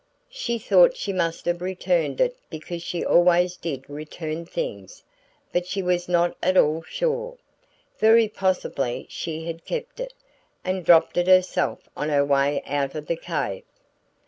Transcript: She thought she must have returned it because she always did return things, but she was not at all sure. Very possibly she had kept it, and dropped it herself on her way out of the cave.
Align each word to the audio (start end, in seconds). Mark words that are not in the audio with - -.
She 0.31 0.57
thought 0.57 0.97
she 0.97 1.13
must 1.13 1.45
have 1.45 1.61
returned 1.61 2.19
it 2.21 2.35
because 2.49 2.81
she 2.81 3.05
always 3.05 3.55
did 3.55 3.87
return 3.87 4.47
things, 4.47 5.03
but 5.53 5.67
she 5.67 5.83
was 5.83 6.09
not 6.09 6.35
at 6.41 6.57
all 6.57 6.81
sure. 6.81 7.37
Very 7.99 8.27
possibly 8.27 9.05
she 9.11 9.45
had 9.45 9.63
kept 9.63 9.99
it, 9.99 10.15
and 10.63 10.83
dropped 10.83 11.17
it 11.17 11.27
herself 11.27 11.87
on 11.95 12.09
her 12.09 12.25
way 12.25 12.63
out 12.65 12.95
of 12.95 13.05
the 13.05 13.15
cave. 13.15 13.63